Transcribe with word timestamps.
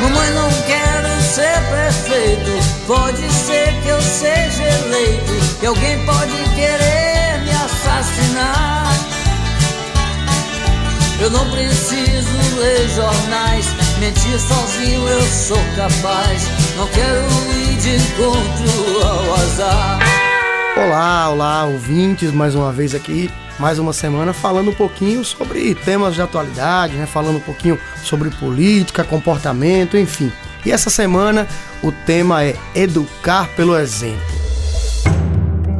Mamãe, 0.00 0.30
não 0.30 0.50
quero 0.66 1.22
ser 1.22 1.60
prefeito. 1.68 2.86
Pode 2.86 3.30
ser 3.32 3.72
que 3.82 3.88
eu 3.88 4.00
seja 4.00 4.62
eleito. 4.62 5.58
Que 5.60 5.66
alguém 5.66 6.04
pode 6.06 6.36
querer 6.54 7.40
me 7.44 7.50
assassinar. 7.50 8.92
Eu 11.20 11.30
não 11.30 11.50
preciso 11.50 12.58
ler 12.58 12.88
jornais, 12.88 13.66
mentir 13.98 14.40
sozinho 14.40 15.06
eu 15.06 15.22
sou 15.22 15.60
capaz. 15.76 16.48
Não 16.78 16.86
quero 16.88 17.26
ir 17.58 17.76
de 17.76 17.96
encontro 17.96 19.06
ao 19.06 19.34
azar. 19.34 19.98
Olá, 20.76 21.28
olá, 21.28 21.64
ouvintes, 21.64 22.32
mais 22.32 22.54
uma 22.54 22.72
vez 22.72 22.94
aqui, 22.94 23.30
mais 23.60 23.78
uma 23.78 23.92
semana 23.92 24.32
falando 24.32 24.70
um 24.70 24.74
pouquinho 24.74 25.22
sobre 25.22 25.74
temas 25.74 26.14
de 26.14 26.22
atualidade, 26.22 26.94
né? 26.94 27.04
Falando 27.04 27.36
um 27.36 27.40
pouquinho 27.40 27.78
sobre 28.02 28.30
política, 28.30 29.04
comportamento, 29.04 29.98
enfim. 29.98 30.32
E 30.64 30.72
essa 30.72 30.88
semana 30.88 31.46
o 31.82 31.92
tema 31.92 32.42
é 32.42 32.56
educar 32.74 33.50
pelo 33.54 33.76
exemplo. 33.76 34.18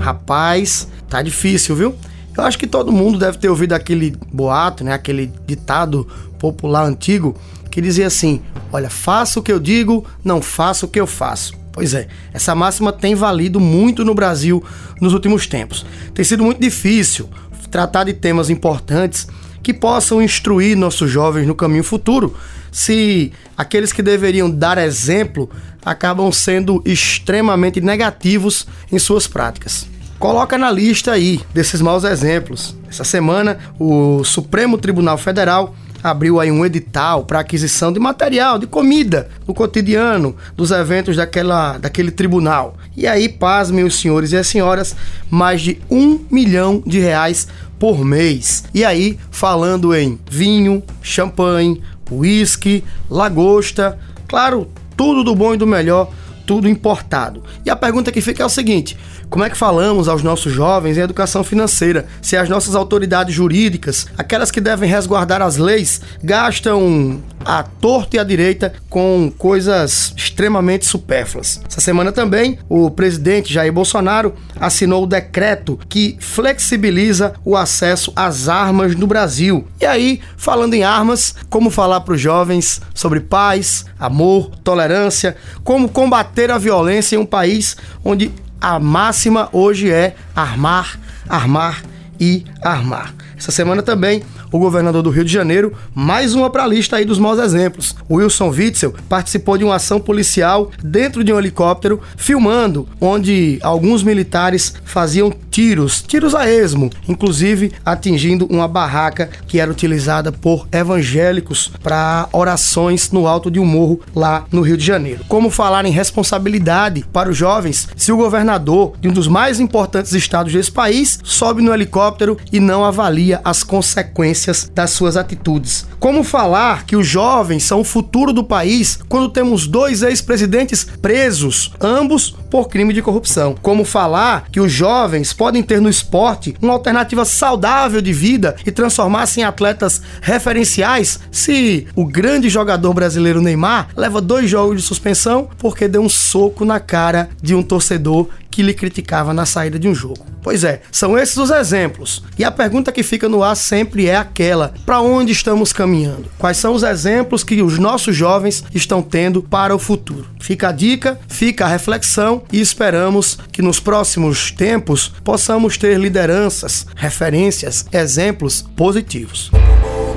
Rapaz, 0.00 0.88
tá 1.06 1.20
difícil, 1.20 1.76
viu? 1.76 1.94
Eu 2.34 2.44
acho 2.44 2.58
que 2.58 2.66
todo 2.66 2.90
mundo 2.90 3.18
deve 3.18 3.36
ter 3.36 3.50
ouvido 3.50 3.74
aquele 3.74 4.16
boato, 4.32 4.82
né? 4.82 4.94
Aquele 4.94 5.30
ditado 5.46 6.08
popular 6.38 6.86
antigo 6.86 7.36
que 7.70 7.82
dizia 7.82 8.06
assim: 8.06 8.40
Olha, 8.72 8.88
faça 8.88 9.38
o 9.38 9.42
que 9.42 9.52
eu 9.52 9.60
digo, 9.60 10.02
não 10.24 10.40
faça 10.40 10.86
o 10.86 10.88
que 10.88 10.98
eu 10.98 11.06
faço. 11.06 11.52
Pois 11.72 11.92
é, 11.92 12.08
essa 12.32 12.54
máxima 12.54 12.90
tem 12.90 13.14
valido 13.14 13.60
muito 13.60 14.02
no 14.02 14.14
Brasil 14.14 14.64
nos 14.98 15.12
últimos 15.12 15.46
tempos. 15.46 15.84
Tem 16.14 16.24
sido 16.24 16.42
muito 16.42 16.58
difícil 16.58 17.28
tratar 17.76 18.04
de 18.04 18.14
temas 18.14 18.48
importantes 18.48 19.28
que 19.62 19.74
possam 19.74 20.22
instruir 20.22 20.74
nossos 20.74 21.10
jovens 21.10 21.46
no 21.46 21.54
caminho 21.54 21.84
futuro, 21.84 22.34
se 22.72 23.34
aqueles 23.54 23.92
que 23.92 24.00
deveriam 24.02 24.50
dar 24.50 24.78
exemplo 24.78 25.50
acabam 25.84 26.32
sendo 26.32 26.80
extremamente 26.86 27.78
negativos 27.82 28.66
em 28.90 28.98
suas 28.98 29.26
práticas 29.26 29.86
coloca 30.18 30.56
na 30.56 30.70
lista 30.70 31.12
aí 31.12 31.42
desses 31.52 31.82
maus 31.82 32.02
exemplos. 32.02 32.74
Essa 32.88 33.04
semana, 33.04 33.58
o 33.78 34.24
Supremo 34.24 34.78
Tribunal 34.78 35.18
Federal 35.18 35.74
abriu 36.10 36.40
aí 36.40 36.50
um 36.50 36.64
edital 36.64 37.24
para 37.24 37.40
aquisição 37.40 37.92
de 37.92 37.98
material, 37.98 38.58
de 38.58 38.66
comida 38.66 39.28
no 39.46 39.52
cotidiano 39.52 40.36
dos 40.56 40.70
eventos 40.70 41.16
daquela, 41.16 41.78
daquele 41.78 42.10
tribunal. 42.10 42.76
E 42.96 43.06
aí, 43.06 43.28
pasmem 43.28 43.84
os 43.84 43.98
senhores 43.98 44.32
e 44.32 44.36
as 44.36 44.46
senhoras, 44.46 44.94
mais 45.28 45.60
de 45.60 45.78
um 45.90 46.20
milhão 46.30 46.82
de 46.86 46.98
reais 46.98 47.48
por 47.78 48.04
mês. 48.04 48.64
E 48.72 48.84
aí, 48.84 49.18
falando 49.30 49.94
em 49.94 50.18
vinho, 50.30 50.82
champanhe, 51.02 51.82
uísque, 52.10 52.84
lagosta, 53.10 53.98
claro, 54.28 54.68
tudo 54.96 55.24
do 55.24 55.34
bom 55.34 55.54
e 55.54 55.58
do 55.58 55.66
melhor, 55.66 56.10
tudo 56.46 56.68
importado. 56.68 57.42
E 57.64 57.70
a 57.70 57.76
pergunta 57.76 58.12
que 58.12 58.20
fica 58.20 58.42
é 58.42 58.46
o 58.46 58.50
seguinte: 58.50 58.96
como 59.28 59.44
é 59.44 59.50
que 59.50 59.56
falamos 59.56 60.08
aos 60.08 60.22
nossos 60.22 60.52
jovens 60.52 60.96
em 60.96 61.00
educação 61.00 61.42
financeira 61.42 62.06
se 62.22 62.36
as 62.36 62.48
nossas 62.48 62.74
autoridades 62.74 63.34
jurídicas, 63.34 64.06
aquelas 64.16 64.50
que 64.50 64.60
devem 64.60 64.88
resguardar 64.88 65.42
as 65.42 65.56
leis, 65.56 66.00
gastam 66.22 67.20
à 67.44 67.62
torta 67.62 68.16
e 68.16 68.18
à 68.18 68.24
direita 68.24 68.72
com 68.88 69.32
coisas 69.36 70.14
extremamente 70.16 70.86
supérfluas? 70.86 71.60
Essa 71.68 71.80
semana 71.80 72.12
também, 72.12 72.58
o 72.68 72.88
presidente 72.90 73.52
Jair 73.52 73.72
Bolsonaro 73.72 74.32
assinou 74.60 75.02
o 75.02 75.06
decreto 75.06 75.78
que 75.88 76.16
flexibiliza 76.20 77.34
o 77.44 77.56
acesso 77.56 78.12
às 78.14 78.48
armas 78.48 78.94
no 78.94 79.06
Brasil. 79.06 79.66
E 79.80 79.86
aí, 79.86 80.20
falando 80.36 80.74
em 80.74 80.84
armas, 80.84 81.34
como 81.50 81.68
falar 81.68 82.00
para 82.02 82.14
os 82.14 82.20
jovens 82.20 82.80
sobre 82.94 83.20
paz, 83.20 83.84
amor, 83.98 84.50
tolerância, 84.62 85.36
como 85.64 85.88
combater 85.88 86.35
a 86.50 86.58
violência 86.58 87.16
em 87.16 87.18
um 87.18 87.26
país 87.26 87.76
onde 88.04 88.30
a 88.60 88.78
máxima 88.78 89.48
hoje 89.52 89.90
é 89.90 90.14
armar, 90.34 90.98
armar 91.28 91.82
e 92.20 92.44
armar. 92.62 93.14
Essa 93.36 93.50
semana 93.50 93.82
também 93.82 94.22
o 94.50 94.58
governador 94.58 95.02
do 95.02 95.10
Rio 95.10 95.24
de 95.24 95.32
Janeiro, 95.32 95.72
mais 95.94 96.34
uma 96.34 96.48
para 96.48 96.64
a 96.64 96.66
lista 96.66 96.96
aí 96.96 97.04
dos 97.04 97.18
maus 97.18 97.38
exemplos. 97.38 97.94
Wilson 98.10 98.48
Witzel 98.48 98.94
participou 99.08 99.58
de 99.58 99.64
uma 99.64 99.76
ação 99.76 100.00
policial 100.00 100.70
dentro 100.82 101.22
de 101.22 101.32
um 101.32 101.38
helicóptero, 101.38 102.00
filmando 102.16 102.88
onde 103.00 103.58
alguns 103.62 104.02
militares 104.02 104.74
faziam 104.84 105.32
tiros, 105.56 106.02
tiros 106.02 106.34
a 106.34 106.46
esmo, 106.46 106.90
inclusive 107.08 107.72
atingindo 107.82 108.44
uma 108.50 108.68
barraca 108.68 109.30
que 109.48 109.58
era 109.58 109.70
utilizada 109.70 110.30
por 110.30 110.68
evangélicos 110.70 111.72
para 111.82 112.28
orações 112.30 113.10
no 113.10 113.26
alto 113.26 113.50
de 113.50 113.58
um 113.58 113.64
morro 113.64 114.02
lá 114.14 114.44
no 114.52 114.60
Rio 114.60 114.76
de 114.76 114.84
Janeiro. 114.84 115.24
Como 115.26 115.48
falar 115.48 115.86
em 115.86 115.90
responsabilidade 115.90 117.06
para 117.10 117.30
os 117.30 117.38
jovens 117.38 117.88
se 117.96 118.12
o 118.12 118.18
governador 118.18 118.92
de 119.00 119.08
um 119.08 119.12
dos 119.14 119.28
mais 119.28 119.58
importantes 119.58 120.12
estados 120.12 120.52
desse 120.52 120.70
país 120.70 121.20
sobe 121.24 121.62
no 121.62 121.72
helicóptero 121.72 122.36
e 122.52 122.60
não 122.60 122.84
avalia 122.84 123.40
as 123.42 123.62
consequências 123.62 124.70
das 124.74 124.90
suas 124.90 125.16
atitudes. 125.16 125.86
Como 125.98 126.22
falar 126.22 126.84
que 126.84 126.96
os 126.96 127.06
jovens 127.06 127.64
são 127.64 127.80
o 127.80 127.84
futuro 127.84 128.30
do 128.30 128.44
país 128.44 128.98
quando 129.08 129.30
temos 129.30 129.66
dois 129.66 130.02
ex-presidentes 130.02 130.84
presos, 131.00 131.72
ambos 131.80 132.36
por 132.50 132.68
crime 132.68 132.92
de 132.92 133.00
corrupção? 133.00 133.54
Como 133.62 133.86
falar 133.86 134.48
que 134.52 134.60
os 134.60 134.70
jovens 134.70 135.32
podem 135.46 135.62
ter 135.62 135.80
no 135.80 135.88
esporte 135.88 136.56
uma 136.60 136.72
alternativa 136.72 137.24
saudável 137.24 138.02
de 138.02 138.12
vida 138.12 138.56
e 138.66 138.72
transformar-se 138.72 139.38
em 139.38 139.44
atletas 139.44 140.02
referenciais 140.20 141.20
se 141.30 141.86
o 141.94 142.04
grande 142.04 142.48
jogador 142.48 142.92
brasileiro 142.92 143.40
Neymar 143.40 143.90
leva 143.96 144.20
dois 144.20 144.50
jogos 144.50 144.78
de 144.78 144.82
suspensão 144.82 145.48
porque 145.56 145.86
deu 145.86 146.02
um 146.02 146.08
soco 146.08 146.64
na 146.64 146.80
cara 146.80 147.28
de 147.40 147.54
um 147.54 147.62
torcedor 147.62 148.28
que 148.56 148.62
lhe 148.62 148.72
criticava 148.72 149.34
na 149.34 149.44
saída 149.44 149.78
de 149.78 149.86
um 149.86 149.94
jogo. 149.94 150.24
Pois 150.42 150.64
é, 150.64 150.80
são 150.90 151.18
esses 151.18 151.36
os 151.36 151.50
exemplos. 151.50 152.22
E 152.38 152.44
a 152.44 152.50
pergunta 152.50 152.90
que 152.90 153.02
fica 153.02 153.28
no 153.28 153.42
ar 153.42 153.54
sempre 153.54 154.06
é 154.06 154.16
aquela: 154.16 154.72
para 154.86 154.98
onde 155.02 155.30
estamos 155.30 155.74
caminhando? 155.74 156.30
Quais 156.38 156.56
são 156.56 156.72
os 156.72 156.82
exemplos 156.82 157.44
que 157.44 157.60
os 157.60 157.78
nossos 157.78 158.16
jovens 158.16 158.64
estão 158.74 159.02
tendo 159.02 159.42
para 159.42 159.76
o 159.76 159.78
futuro? 159.78 160.26
Fica 160.40 160.70
a 160.70 160.72
dica, 160.72 161.20
fica 161.28 161.66
a 161.66 161.68
reflexão 161.68 162.44
e 162.50 162.58
esperamos 162.58 163.38
que 163.52 163.60
nos 163.60 163.78
próximos 163.78 164.50
tempos 164.50 165.12
possamos 165.22 165.76
ter 165.76 165.98
lideranças, 165.98 166.86
referências, 166.96 167.84
exemplos 167.92 168.62
positivos. 168.74 169.50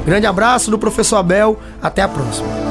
Grande 0.06 0.28
abraço 0.28 0.72
do 0.72 0.80
professor 0.80 1.18
Abel, 1.18 1.60
até 1.82 2.04
a 2.04 2.08
próxima. 2.08 2.69